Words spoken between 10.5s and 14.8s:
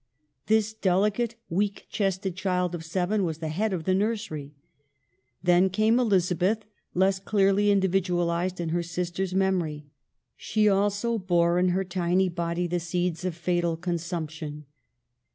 also bore in her tiny body the seeds of fatal consumption.